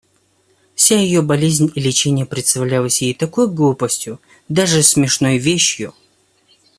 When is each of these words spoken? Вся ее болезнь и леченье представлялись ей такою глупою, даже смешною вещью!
Вся 0.73 0.97
ее 0.99 1.21
болезнь 1.21 1.71
и 1.75 1.79
леченье 1.79 2.25
представлялись 2.25 3.03
ей 3.03 3.13
такою 3.13 3.47
глупою, 3.51 4.19
даже 4.49 4.81
смешною 4.81 5.39
вещью! 5.39 5.93